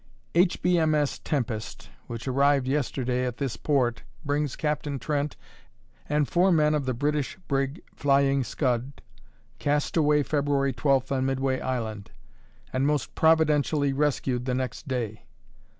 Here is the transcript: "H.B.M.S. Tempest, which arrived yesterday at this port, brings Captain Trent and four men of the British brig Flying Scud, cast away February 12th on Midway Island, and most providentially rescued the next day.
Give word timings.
"H.B.M.S. 0.33 1.19
Tempest, 1.19 1.91
which 2.07 2.27
arrived 2.27 2.67
yesterday 2.67 3.23
at 3.23 3.37
this 3.37 3.55
port, 3.55 4.01
brings 4.25 4.55
Captain 4.55 4.97
Trent 4.97 5.37
and 6.09 6.27
four 6.27 6.51
men 6.51 6.73
of 6.73 6.85
the 6.87 6.95
British 6.95 7.37
brig 7.47 7.83
Flying 7.95 8.43
Scud, 8.43 9.03
cast 9.59 9.95
away 9.95 10.23
February 10.23 10.73
12th 10.73 11.11
on 11.11 11.27
Midway 11.27 11.59
Island, 11.59 12.09
and 12.73 12.87
most 12.87 13.13
providentially 13.13 13.93
rescued 13.93 14.45
the 14.45 14.55
next 14.55 14.87
day. 14.87 15.27